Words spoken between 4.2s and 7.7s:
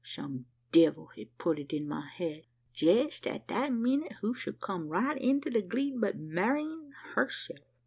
who shed come right into the gleed but Marian herself!